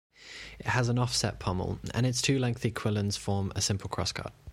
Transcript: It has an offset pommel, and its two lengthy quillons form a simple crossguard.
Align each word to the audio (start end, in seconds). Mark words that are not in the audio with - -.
It 0.57 0.65
has 0.65 0.89
an 0.89 0.97
offset 0.97 1.39
pommel, 1.39 1.77
and 1.93 2.07
its 2.07 2.23
two 2.23 2.39
lengthy 2.39 2.71
quillons 2.71 3.19
form 3.19 3.51
a 3.55 3.61
simple 3.61 3.87
crossguard. 3.87 4.31